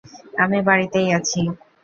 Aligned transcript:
আমি 0.43 0.59
বাড়িতেই 0.61 1.07
আছি। 1.17 1.41